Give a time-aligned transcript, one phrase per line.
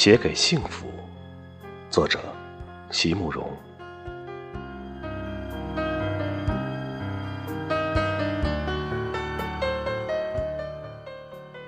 [0.00, 0.86] 写给幸福，
[1.90, 2.20] 作者
[2.88, 3.50] 席慕容。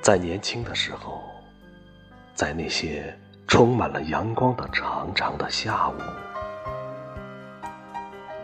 [0.01, 1.25] 在年轻的时候，
[2.33, 3.13] 在那些
[3.49, 5.95] 充满了阳光的长长的下午，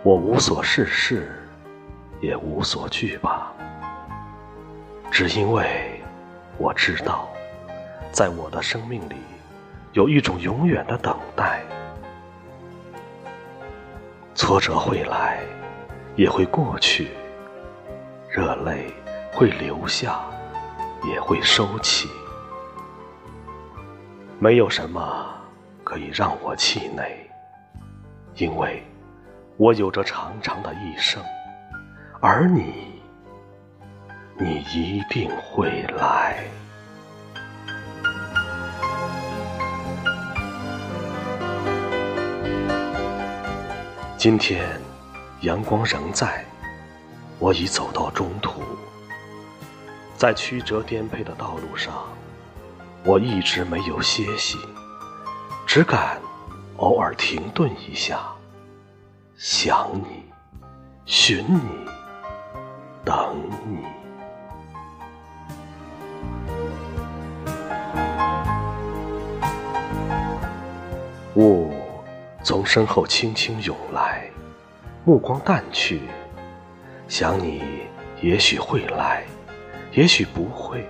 [0.03, 1.31] 我无所事事，
[2.21, 3.53] 也无所惧怕，
[5.13, 6.03] 只因为
[6.59, 7.29] 我知道，
[8.11, 9.15] 在我的生命里，
[9.97, 11.63] 有一种永远的等待。
[14.35, 15.41] 挫折会来，
[16.17, 17.07] 也会过去；
[18.31, 18.93] 热泪
[19.33, 20.21] 会流下。
[21.13, 22.09] 也会收起，
[24.41, 25.27] 没有什么
[25.85, 27.31] 可以让我气馁，
[28.35, 28.83] 因为
[29.57, 31.23] 我有着长长的一生，
[32.21, 33.01] 而你，
[34.37, 36.43] 你一定会来。
[44.19, 44.67] 今天
[45.43, 46.43] 阳光仍在，
[47.39, 48.63] 我已走到中途。
[50.17, 51.93] 在曲折颠沛的道路上，
[53.05, 54.57] 我一直没有歇息，
[55.67, 56.19] 只敢
[56.79, 58.19] 偶尔停顿一下，
[59.37, 60.25] 想你，
[61.05, 61.61] 寻你，
[63.05, 63.37] 等
[63.69, 63.85] 你。
[71.35, 71.76] 雾
[72.67, 74.29] 身后轻轻涌来，
[75.05, 76.01] 目光淡去，
[77.07, 77.87] 想你
[78.21, 79.25] 也许会来。
[79.93, 80.87] 也许不会，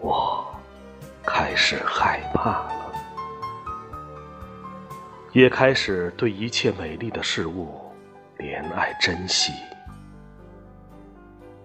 [0.00, 0.44] 我
[1.24, 2.92] 开始害怕了，
[5.32, 7.80] 也开始对一切美丽的事物
[8.36, 9.52] 怜爱珍惜。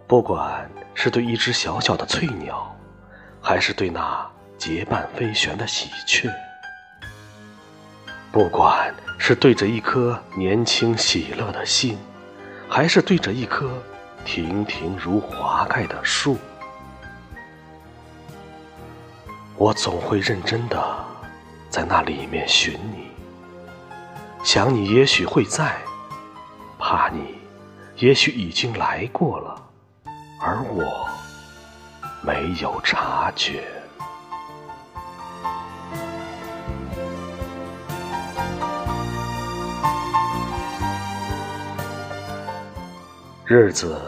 [0.08, 2.74] 不管是对一只小小的翠鸟，
[3.42, 4.26] 还是对那
[4.58, 6.30] 结伴飞旋的喜鹊；
[8.36, 11.98] 不管是对着一颗年轻喜乐的心，
[12.68, 13.72] 还是对着一棵……
[14.26, 16.38] 亭亭如华盖的树，
[19.56, 20.84] 我总会认真的
[21.70, 23.08] 在那里面寻你，
[24.44, 25.78] 想你也许会在，
[26.78, 27.36] 怕你
[27.96, 29.62] 也许已经来过了，
[30.42, 31.08] 而我
[32.22, 33.64] 没有察觉。
[43.48, 44.02] 日子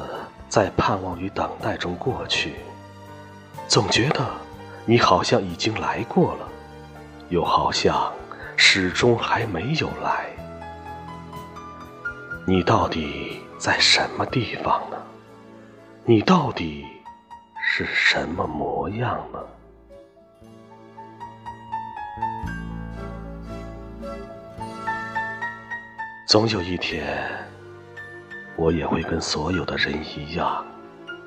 [0.50, 2.56] 在盼望与等待中过去，
[3.68, 4.26] 总觉得
[4.84, 6.48] 你好像已经来过了，
[7.30, 8.12] 又好像
[8.56, 10.26] 始终还没有来。
[12.48, 14.98] 你到底在什么地方呢？
[16.04, 16.88] 你到底
[17.62, 19.40] 是什么模样呢？
[26.28, 27.30] 总有一天。
[28.58, 30.66] 我也会跟所有的人一样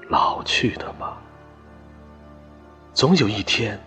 [0.08, 1.16] 老去的吧。
[2.92, 3.78] 总有一天，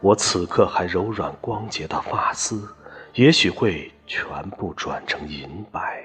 [0.00, 2.66] 我此刻还柔软光洁的发丝，
[3.12, 6.02] 也许会全部转成银白。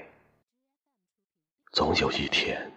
[1.71, 2.69] 总有一天，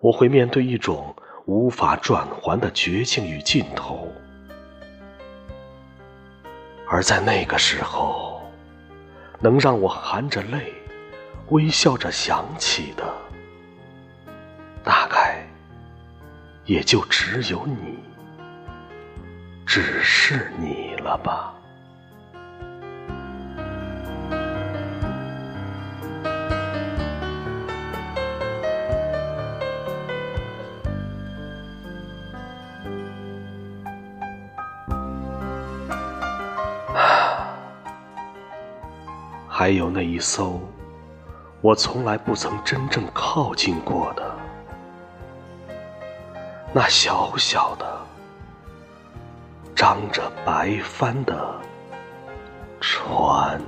[0.00, 4.12] 我会面对一种无法转还的绝境与尽头，
[6.86, 8.42] 而在那个时候，
[9.40, 10.74] 能让我含着泪，
[11.48, 13.25] 微笑着想起的。
[14.86, 15.44] 大概
[16.64, 17.98] 也就只有你，
[19.66, 21.52] 只是你了吧。
[39.48, 40.60] 还有那一艘
[41.60, 44.24] 我从来不曾真正靠近过的。
[46.78, 48.06] 那小小的、
[49.74, 51.58] 张着白帆的
[52.82, 53.58] 船。